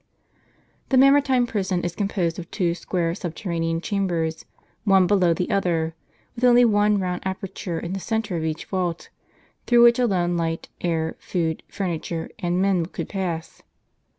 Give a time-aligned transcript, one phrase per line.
[0.89, 4.45] The Mamertine prison is composed of two square subterra nean chambers,
[4.83, 5.93] one below the other,
[6.33, 9.09] with only one round aperture in the centre of each vault,
[9.67, 13.61] through which alone light, air, food, furniture, and men could pass.